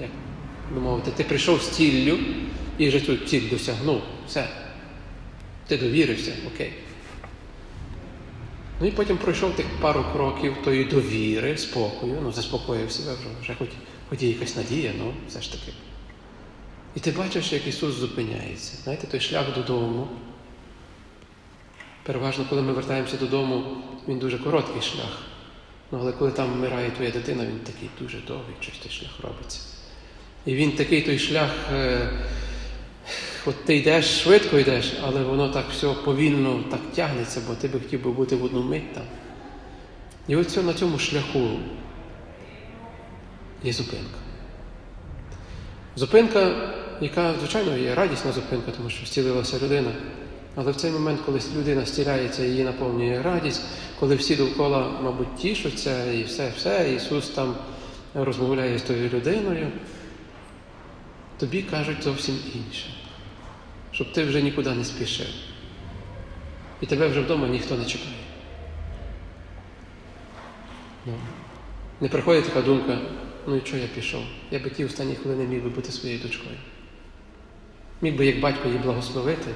як 0.01 0.10
би 0.75 0.81
мовити, 0.81 1.12
ти 1.12 1.24
прийшов 1.24 1.62
з 1.62 1.69
ціллю 1.69 2.17
і 2.77 2.88
вже 2.88 3.00
цю 3.00 3.17
ціль 3.17 3.50
досягнув. 3.50 4.01
Все. 4.27 4.48
Ти 5.67 5.77
довірився, 5.77 6.31
окей. 6.55 6.74
Ну 8.81 8.88
і 8.88 8.91
потім 8.91 9.17
пройшов 9.17 9.55
тих 9.55 9.65
пару 9.81 10.05
кроків 10.13 10.55
тої 10.63 10.83
довіри, 10.83 11.57
спокою, 11.57 12.17
ну 12.24 12.31
заспокоїв 12.31 12.91
себе 12.91 13.12
вже, 13.13 13.29
вже 13.41 13.55
хоч, 13.60 13.69
хоч 14.10 14.21
є 14.21 14.29
якась 14.29 14.55
надія, 14.55 14.91
ну 14.98 15.13
все 15.27 15.41
ж 15.41 15.51
таки. 15.51 15.71
І 16.95 17.00
ти 17.00 17.12
бачиш, 17.12 17.53
як 17.53 17.67
Ісус 17.67 17.93
зупиняється. 17.93 18.77
Знаєте, 18.83 19.07
той 19.07 19.19
шлях 19.19 19.55
додому. 19.55 20.07
Переважно, 22.03 22.45
коли 22.50 22.62
ми 22.62 22.74
вертаємося 22.74 23.17
додому, 23.17 23.63
він 24.07 24.19
дуже 24.19 24.38
короткий 24.38 24.81
шлях. 24.81 25.21
Ну, 25.91 25.98
Але 26.01 26.12
коли 26.12 26.31
там 26.31 26.53
вмирає 26.53 26.91
твоя 26.91 27.12
дитина, 27.12 27.45
він 27.45 27.60
такий 27.60 27.89
дуже 28.00 28.17
довгий, 28.27 28.55
щось 28.60 28.77
той 28.77 28.91
шлях 28.91 29.12
робиться. 29.24 29.60
І 30.45 30.55
він 30.55 30.71
такий 30.71 31.01
той 31.01 31.19
шлях, 31.19 31.50
е, 31.74 32.10
от 33.45 33.65
ти 33.65 33.75
йдеш, 33.75 34.21
швидко 34.21 34.60
йдеш, 34.60 34.93
але 35.03 35.24
воно 35.24 35.50
так 35.50 35.65
все 35.71 35.88
повільно 36.05 36.63
так 36.71 36.79
тягнеться, 36.95 37.41
бо 37.48 37.55
ти 37.55 37.67
би 37.67 37.79
хотів 37.79 38.03
би 38.03 38.12
бути 38.12 38.36
в 38.36 38.43
одну 38.43 38.63
мить 38.63 38.93
там. 38.93 39.03
І 40.27 40.36
ось 40.36 40.57
на 40.57 40.74
цьому 40.74 41.00
шляху 41.00 41.50
є 43.63 43.74
зупинка. 43.74 44.17
Зупинка, 45.95 46.70
яка, 47.01 47.34
звичайно, 47.39 47.77
є 47.77 47.96
радісна 47.96 48.31
зупинка, 48.31 48.72
тому 48.77 48.89
що 48.89 49.05
зцілилася 49.05 49.60
людина. 49.65 49.91
Але 50.55 50.72
в 50.72 50.75
цей 50.75 50.91
момент, 50.91 51.20
коли 51.25 51.39
людина 51.55 51.86
стіляється, 51.86 52.43
її 52.43 52.63
наповнює 52.63 53.22
радість, 53.22 53.62
коли 54.00 54.15
всі 54.15 54.36
довкола, 54.36 54.91
мабуть, 55.03 55.36
тішуться 55.36 56.12
і 56.12 56.24
все, 56.24 56.51
все, 56.58 56.93
Ісус 56.93 57.29
там 57.29 57.55
розмовляє 58.13 58.79
з 58.79 58.81
тою 58.81 59.10
людиною, 59.10 59.67
тобі 61.38 61.62
кажуть 61.62 62.03
зовсім 62.03 62.36
інше, 62.55 62.86
щоб 63.91 64.13
ти 64.13 64.24
вже 64.24 64.41
нікуди 64.41 64.72
не 64.72 64.84
спішив. 64.84 65.27
І 66.81 66.86
тебе 66.86 67.08
вже 67.08 67.22
вдома 67.22 67.48
ніхто 67.48 67.75
не 67.75 67.86
чекає. 67.86 68.15
Ну, 71.05 71.13
Не 72.01 72.10
приходить 72.10 72.46
така 72.46 72.62
думка, 72.62 72.98
ну 73.48 73.55
і 73.55 73.62
чого 73.62 73.77
я 73.77 73.88
пішов? 73.88 74.22
Я 74.51 74.60
би 74.60 74.70
ті 74.70 74.86
останні 74.86 75.15
хвилини 75.15 75.46
міг 75.46 75.63
би 75.63 75.70
бути 75.70 75.91
своєю 75.91 76.20
дочкою. 76.20 76.55
Міг 78.01 78.17
би 78.17 78.25
як 78.25 78.39
батько 78.39 78.67
її 78.67 78.79
благословити 78.79 79.51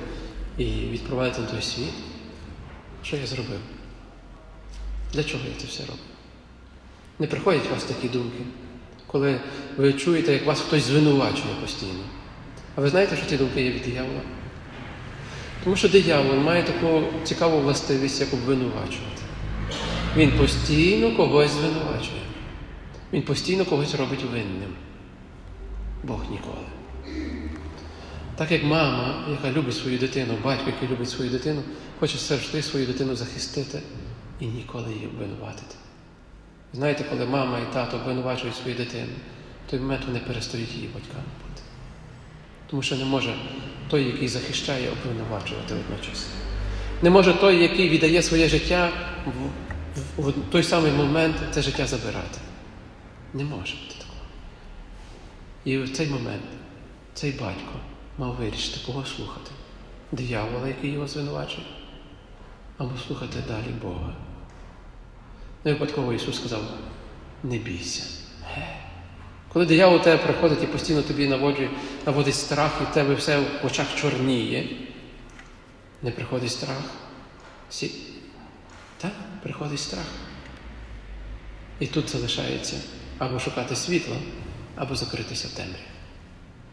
і 0.58 0.64
відпровадити 0.64 1.42
на 1.42 1.48
той 1.48 1.62
світ. 1.62 1.94
Що 3.04 3.18
я 3.18 3.28
зробив? 3.28 3.60
Для 5.14 5.24
чого 5.24 5.44
я 5.46 5.62
це 5.62 5.68
все 5.68 5.82
роблю? 5.84 6.00
Не 7.20 7.28
приходять 7.28 7.68
у 7.70 7.74
вас 7.74 7.84
такі 7.84 8.10
думки, 8.10 8.44
коли 9.08 9.40
ви 9.78 9.94
чуєте, 9.94 10.34
як 10.34 10.46
вас 10.46 10.62
хтось 10.62 10.84
звинувачує 10.84 11.56
постійно. 11.62 12.04
А 12.76 12.82
ви 12.82 12.90
знаєте, 12.90 13.18
що 13.18 13.26
ці 13.26 13.38
думки 13.38 13.62
є 13.62 13.72
від 13.72 13.82
диявола? 13.84 14.22
Тому 15.64 15.76
що 15.76 15.90
диявол 15.90 16.36
має 16.36 16.64
таку 16.64 17.04
цікаву 17.24 17.60
властивість, 17.60 18.22
як 18.22 18.34
обвинувачувати. 18.34 19.22
Він 20.18 20.32
постійно 20.32 21.16
когось 21.16 21.52
звинувачує. 21.52 22.22
Він 23.14 23.22
постійно 23.22 23.66
когось 23.66 23.96
робить 23.96 24.24
винним. 24.24 24.74
Бог 26.04 26.20
ніколи. 26.32 26.66
Так 28.38 28.52
як 28.52 28.64
мама, 28.64 29.26
яка 29.30 29.52
любить 29.52 29.76
свою 29.76 29.98
дитину, 29.98 30.34
батько, 30.44 30.64
який 30.68 30.90
любить 30.90 31.10
свою 31.10 31.32
дитину, 31.32 31.64
хоче 32.00 32.18
завжди 32.18 32.62
свою 32.62 32.86
дитину 32.86 33.16
захистити 33.16 33.82
і 34.40 34.46
ніколи 34.46 34.94
її 34.94 35.08
обвинуватити. 35.08 35.76
Знаєте, 36.74 37.06
коли 37.10 37.26
мама 37.26 37.60
і 37.60 37.74
тато 37.74 37.98
обвинувачують 37.98 38.56
свою 38.56 38.78
дитину, 38.78 39.12
в 39.68 39.72
той 39.72 39.80
момент 39.80 40.02
вони 40.08 40.20
перестають 40.20 40.74
її 40.76 40.88
батьками 40.88 41.24
бути. 41.50 41.62
Тому 42.70 42.82
що 42.82 42.96
не 42.96 43.06
може 43.06 43.36
той, 43.90 44.04
який 44.04 44.28
захищає, 44.28 44.90
обвинувачувати 44.90 45.74
водночас. 45.74 46.28
Не 47.02 47.10
може 47.10 47.34
той, 47.34 47.62
який 47.62 47.90
віддає 47.90 48.22
своє 48.22 48.48
життя, 48.48 48.92
в 50.18 50.34
той 50.52 50.64
самий 50.64 50.92
момент 50.92 51.36
це 51.52 51.62
життя 51.62 51.88
забирати. 51.88 52.40
Не 53.34 53.44
може 53.44 53.76
бути 53.76 53.96
такого. 54.00 54.22
І 55.66 55.78
в 55.78 55.90
цей 55.90 56.10
момент 56.10 56.44
цей 57.14 57.32
батько 57.32 57.80
мав 58.18 58.36
вирішити, 58.36 58.80
кого 58.86 59.06
слухати. 59.06 59.52
Диявола, 60.12 60.68
який 60.68 60.92
його 60.92 61.08
звинувачує, 61.08 61.68
або 62.78 62.92
слухати 63.08 63.44
далі 63.48 63.74
Бога. 63.82 64.14
Не 65.64 65.74
випадково 65.74 66.14
Ісус 66.14 66.36
сказав, 66.36 66.62
не 67.44 67.58
бійся. 67.58 68.04
Коли 69.54 69.66
диявол 69.66 70.02
тебе 70.02 70.24
приходить 70.24 70.64
і 70.64 70.68
постійно 70.68 71.02
тобі 71.02 71.28
наводить, 71.28 71.70
наводить 72.06 72.36
страх, 72.36 72.72
і 72.82 72.84
в 72.84 72.94
тебе 72.94 73.16
все 73.16 73.40
в 73.40 73.66
очах 73.66 73.96
чорніє, 73.96 74.70
не 76.02 76.12
приходить 76.12 76.52
страх. 76.52 76.84
Сі... 77.70 77.92
Так, 78.98 79.12
приходить 79.44 79.80
страх. 79.80 80.06
І 81.80 81.88
тут 81.88 82.10
залишається 82.10 82.76
або 83.18 83.40
шукати 83.40 83.76
світло, 83.76 84.16
або 84.76 84.96
закритися 84.96 85.48
в 85.48 85.52
темряві. 85.52 85.95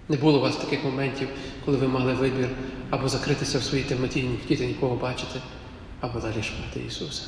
Не 0.08 0.16
було 0.16 0.38
у 0.38 0.42
вас 0.42 0.56
таких 0.56 0.84
моментів, 0.84 1.28
коли 1.64 1.76
ви 1.76 1.88
мали 1.88 2.14
вибір 2.14 2.48
або 2.90 3.08
закритися 3.08 3.58
в 3.58 3.62
своїй 3.62 3.84
темноті 3.84 4.20
і 4.20 4.22
не 4.22 4.38
хотіти 4.38 4.66
нікого 4.66 4.96
бачити, 4.96 5.40
або 6.00 6.20
далі 6.20 6.42
шукати 6.42 6.80
Ісуса. 6.86 7.22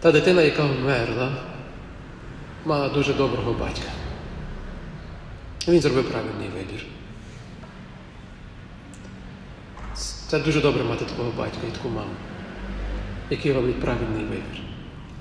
Та 0.00 0.12
дитина, 0.12 0.42
яка 0.42 0.64
вмерла, 0.64 1.36
мала 2.64 2.88
дуже 2.88 3.14
доброго 3.14 3.52
батька. 3.52 3.88
Він 5.68 5.80
зробив 5.80 6.10
правильний 6.10 6.48
вибір. 6.48 6.86
Це 10.28 10.38
дуже 10.38 10.60
добре 10.60 10.84
мати 10.84 11.04
такого 11.04 11.30
батька 11.30 11.66
і 11.68 11.76
таку 11.76 11.88
маму, 11.88 12.14
які 13.30 13.52
роблять 13.52 13.80
правильний 13.80 14.24
вибір, 14.24 14.60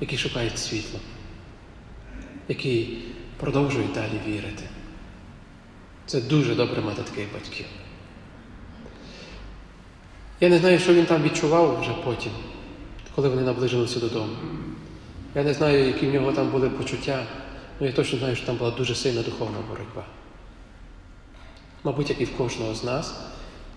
які 0.02 0.18
шукають 0.18 0.60
світло, 0.60 1.00
які 2.48 2.98
продовжують 3.44 3.94
далі 3.94 4.22
вірити. 4.28 4.64
Це 6.06 6.22
дуже 6.22 6.56
добре 6.56 6.82
мати 6.82 7.02
таких 7.02 7.34
батьків. 7.34 7.66
Я 10.40 10.50
не 10.50 10.58
знаю, 10.58 10.80
що 10.80 10.94
він 10.94 11.06
там 11.06 11.24
відчував 11.24 11.82
вже 11.82 11.92
потім, 12.06 12.32
коли 13.16 13.30
вони 13.30 13.42
наближилися 13.42 14.00
додому. 14.00 14.36
Я 15.36 15.44
не 15.44 15.54
знаю, 15.54 15.88
які 15.88 16.08
в 16.08 16.14
нього 16.14 16.34
там 16.34 16.50
були 16.50 16.70
почуття, 16.70 17.26
але 17.80 17.90
я 17.90 17.96
точно 17.96 18.20
знаю, 18.20 18.36
що 18.36 18.46
там 18.46 18.56
була 18.56 18.72
дуже 18.72 18.96
сильна 18.96 19.22
духовна 19.22 19.58
боротьба. 19.70 20.06
Мабуть, 21.84 22.10
як 22.10 22.22
і 22.22 22.26
в 22.26 22.38
кожного 22.38 22.76
з 22.76 22.84
нас, 22.84 23.16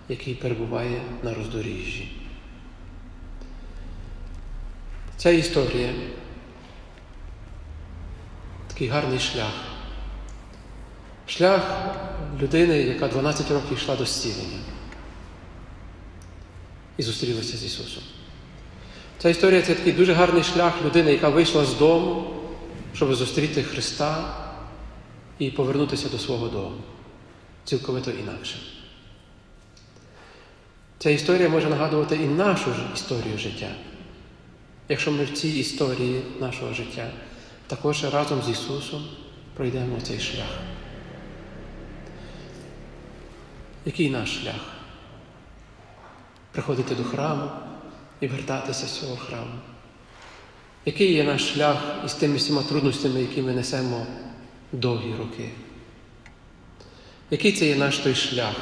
який 0.09 0.35
перебуває 0.35 1.01
на 1.23 1.33
роздоріжжі. 1.33 2.11
Ця 5.17 5.29
історія 5.29 5.89
такий 8.77 8.89
гарний 8.89 9.19
шлях. 9.19 9.53
Шлях 11.27 11.61
людини, 12.41 12.77
яка 12.77 13.07
12 13.07 13.51
років 13.51 13.77
йшла 13.77 13.95
до 13.95 14.05
зцілення 14.05 14.59
і 16.97 17.03
зустрілася 17.03 17.57
з 17.57 17.63
Ісусом. 17.63 18.03
Ця 19.17 19.29
історія 19.29 19.61
це 19.61 19.75
такий 19.75 19.93
дуже 19.93 20.13
гарний 20.13 20.43
шлях 20.43 20.73
людини, 20.85 21.11
яка 21.11 21.29
вийшла 21.29 21.65
з 21.65 21.73
дому, 21.73 22.33
щоб 22.93 23.15
зустріти 23.15 23.63
Христа 23.63 24.35
і 25.39 25.51
повернутися 25.51 26.09
до 26.09 26.19
свого 26.19 26.47
дому. 26.47 26.81
Цілковито 27.65 28.11
інакше. 28.11 28.55
Ця 30.99 31.09
історія 31.09 31.49
може 31.49 31.69
нагадувати 31.69 32.15
і 32.15 32.25
нашу 32.25 32.71
історію 32.95 33.37
життя. 33.37 33.69
Якщо 34.89 35.11
ми 35.11 35.23
в 35.23 35.33
цій 35.33 35.49
історії 35.49 36.21
нашого 36.39 36.73
життя 36.73 37.11
також 37.67 38.03
разом 38.03 38.41
з 38.41 38.49
Ісусом 38.49 39.05
пройдемо 39.53 40.01
цей 40.01 40.19
шлях. 40.19 40.59
Який 43.85 44.09
наш 44.09 44.41
шлях? 44.41 44.61
Приходити 46.51 46.95
до 46.95 47.03
храму 47.03 47.49
і 48.19 48.27
вертатися 48.27 48.85
з 48.85 48.99
цього 48.99 49.17
храму. 49.17 49.53
Який 50.85 51.13
є 51.13 51.23
наш 51.23 51.53
шлях 51.53 51.77
із 52.05 52.13
тими 52.13 52.35
всіма 52.35 52.63
трудностями, 52.63 53.21
які 53.21 53.41
ми 53.41 53.53
несемо 53.53 54.05
довгі 54.71 55.15
роки? 55.19 55.49
Який 57.31 57.51
це 57.51 57.65
є 57.65 57.75
наш 57.75 57.97
той 57.97 58.15
шлях? 58.15 58.55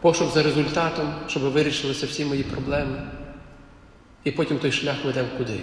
Пошук 0.00 0.32
за 0.34 0.42
результатом, 0.42 1.14
щоб 1.28 1.42
вирішилися 1.42 2.06
всі 2.06 2.24
мої 2.24 2.42
проблеми. 2.42 3.02
І 4.24 4.30
потім 4.30 4.58
той 4.58 4.72
шлях 4.72 5.04
веде 5.04 5.24
куди? 5.38 5.60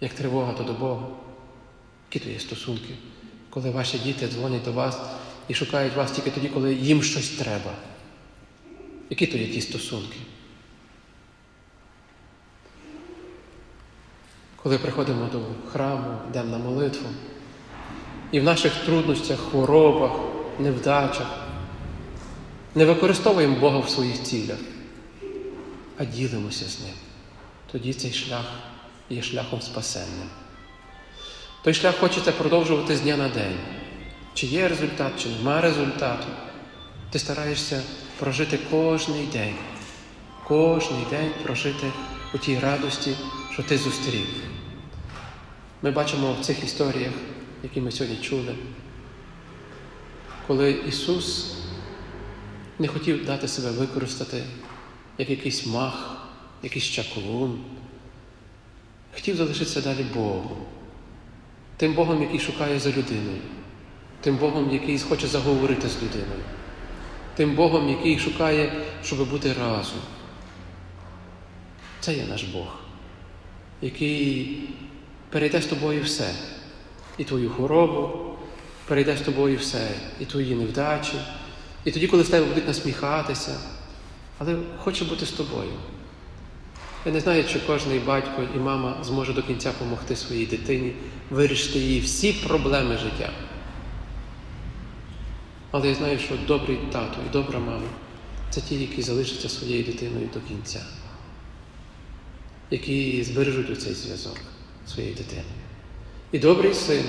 Як 0.00 0.14
тривога, 0.14 0.52
то 0.52 0.62
до 0.62 0.72
Бога. 0.72 1.06
Які 2.12 2.24
то 2.24 2.30
є 2.30 2.40
стосунки, 2.40 2.94
коли 3.50 3.70
ваші 3.70 3.98
діти 3.98 4.28
дзвонять 4.28 4.64
до 4.64 4.72
вас 4.72 5.00
і 5.48 5.54
шукають 5.54 5.96
вас 5.96 6.12
тільки 6.12 6.30
тоді, 6.30 6.48
коли 6.48 6.74
їм 6.74 7.02
щось 7.02 7.28
треба. 7.28 7.72
Які 9.10 9.26
то 9.26 9.38
є 9.38 9.46
ті 9.46 9.60
стосунки? 9.60 10.16
Коли 14.56 14.78
приходимо 14.78 15.28
до 15.32 15.40
храму, 15.70 16.18
йдемо 16.30 16.50
на 16.50 16.58
молитву, 16.58 17.08
і 18.32 18.40
в 18.40 18.44
наших 18.44 18.74
трудностях, 18.74 19.40
хворобах, 19.40 20.12
невдачах 20.58 21.46
не 22.74 22.84
використовуємо 22.84 23.60
Бога 23.60 23.78
в 23.78 23.88
своїх 23.88 24.22
цілях, 24.22 24.58
а 25.98 26.04
ділимося 26.04 26.64
з 26.64 26.80
Ним. 26.80 26.94
Тоді 27.72 27.92
цей 27.92 28.12
шлях 28.12 28.44
є 29.10 29.22
шляхом 29.22 29.60
спасенним. 29.60 30.28
Той 31.62 31.74
шлях 31.74 31.96
хочете 31.96 32.32
продовжувати 32.32 32.96
з 32.96 33.00
дня 33.00 33.16
на 33.16 33.28
день. 33.28 33.58
Чи 34.34 34.46
є 34.46 34.68
результат, 34.68 35.12
чи 35.22 35.28
нема 35.28 35.60
результату. 35.60 36.26
Ти 37.10 37.18
стараєшся 37.18 37.82
прожити 38.18 38.58
кожний 38.70 39.26
день, 39.26 39.54
кожний 40.44 41.04
день 41.10 41.30
прожити 41.42 41.92
у 42.34 42.38
тій 42.38 42.58
радості, 42.58 43.16
що 43.52 43.62
ти 43.62 43.78
зустрів. 43.78 44.26
Ми 45.82 45.90
бачимо 45.90 46.36
в 46.40 46.44
цих 46.44 46.64
історіях, 46.64 47.12
які 47.62 47.80
ми 47.80 47.90
сьогодні 47.92 48.16
чули, 48.16 48.54
коли 50.46 50.70
Ісус 50.70 51.56
не 52.78 52.88
хотів 52.88 53.26
дати 53.26 53.48
себе 53.48 53.70
використати 53.70 54.42
як 55.18 55.30
якийсь 55.30 55.66
мах, 55.66 56.26
якийсь 56.62 56.84
чаклун, 56.84 57.64
хотів 59.16 59.36
залишитися 59.36 59.80
далі 59.80 60.06
Богу. 60.14 60.56
тим 61.76 61.94
Богом, 61.94 62.22
який 62.22 62.40
шукає 62.40 62.78
за 62.78 62.88
людиною, 62.88 63.40
тим 64.20 64.36
Богом, 64.36 64.70
який 64.70 64.98
хоче 64.98 65.26
заговорити 65.26 65.88
з 65.88 65.96
людиною, 66.02 66.44
тим 67.34 67.54
Богом, 67.54 67.88
який 67.88 68.18
шукає, 68.18 68.72
щоб 69.04 69.30
бути 69.30 69.52
разом. 69.52 69.98
Це 72.00 72.14
є 72.14 72.24
наш 72.24 72.42
Бог, 72.42 72.78
який 73.82 74.58
перейде 75.30 75.62
з 75.62 75.66
тобою 75.66 76.02
все, 76.02 76.34
і 77.18 77.24
твою 77.24 77.50
хворобу, 77.50 78.10
перейде 78.86 79.16
з 79.16 79.20
тобою 79.20 79.58
все, 79.58 79.90
і 80.20 80.24
твої 80.24 80.54
невдачі, 80.54 81.16
і 81.84 81.92
тоді, 81.92 82.06
коли 82.06 82.24
з 82.24 82.28
тебе 82.28 82.46
будуть 82.46 82.66
насміхатися, 82.66 83.60
але 84.38 84.56
хоче 84.78 85.04
бути 85.04 85.26
з 85.26 85.32
тобою. 85.32 85.72
Я 87.06 87.12
не 87.12 87.20
знаю, 87.20 87.44
чи 87.44 87.60
кожен 87.66 88.00
батько 88.06 88.42
і 88.56 88.58
мама 88.58 89.04
зможе 89.04 89.32
до 89.32 89.42
кінця 89.42 89.72
допомогти 89.72 90.16
своїй 90.16 90.46
дитині 90.46 90.92
вирішити 91.30 91.78
її 91.78 92.00
всі 92.00 92.32
проблеми 92.32 92.98
життя. 92.98 93.30
Але 95.70 95.88
я 95.88 95.94
знаю, 95.94 96.18
що 96.18 96.34
добрий 96.46 96.78
тато 96.92 97.18
і 97.30 97.32
добра 97.32 97.58
мама 97.58 97.88
це 98.50 98.60
ті, 98.60 98.74
які 98.74 99.02
залишаться 99.02 99.48
своєю 99.48 99.84
дитиною 99.84 100.28
до 100.34 100.40
кінця, 100.40 100.80
які 102.70 103.24
збережуть 103.24 103.70
оцей 103.70 103.94
зв'язок 103.94 104.40
своєї 104.86 105.14
дитини. 105.14 105.42
І 106.32 106.38
добрий 106.38 106.74
син, 106.74 107.04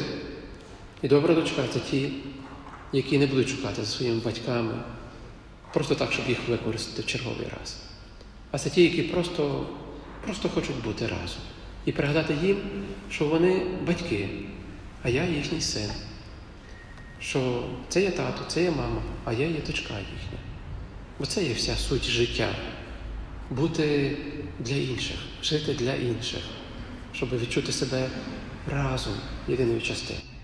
і 1.02 1.08
добра 1.08 1.34
дочка 1.34 1.64
це 1.74 1.80
ті, 1.80 2.14
які 2.94 3.18
не 3.18 3.28
будуть 3.28 3.50
шукати 3.50 3.82
за 3.82 3.88
своїми 3.88 4.20
батьками, 4.20 4.74
просто 5.74 5.96
так, 5.96 6.12
щоб 6.12 6.30
їх 6.30 6.38
використати 6.48 7.02
в 7.02 7.06
черговий 7.06 7.48
раз. 7.60 7.78
А 8.52 8.58
це 8.58 8.70
ті, 8.70 8.84
які 8.84 9.02
просто, 9.04 9.66
просто 10.26 10.50
хочуть 10.50 10.84
бути 10.84 11.08
разом. 11.08 11.42
І 11.86 11.92
пригадати 11.92 12.36
їм, 12.44 12.58
що 13.12 13.26
вони 13.26 13.62
батьки, 13.88 14.30
а 15.04 15.10
я 15.10 15.26
їхній 15.26 15.62
син. 15.62 15.90
Що 17.22 17.64
це 17.90 18.02
є 18.02 18.12
тато, 18.12 18.44
це 18.48 18.64
є 18.64 18.72
мама, 18.72 19.02
а 19.26 19.34
я 19.34 19.48
є 19.48 19.62
дочка 19.68 19.94
їхня. 19.94 20.40
Бо 21.20 21.26
це 21.26 21.44
є 21.44 21.54
вся 21.54 21.76
суть 21.76 22.04
життя. 22.04 22.50
Бути 23.50 24.18
для 24.60 24.76
інших, 24.76 25.18
жити 25.44 25.74
для 25.74 25.94
інших, 25.94 26.42
щоб 27.14 27.40
відчути 27.40 27.72
себе 27.72 28.10
разом 28.72 29.14
єдиною 29.48 29.82
частиною. 29.82 30.37